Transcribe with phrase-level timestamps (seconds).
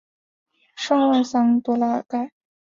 [0.75, 2.31] 圣万桑多拉尔盖。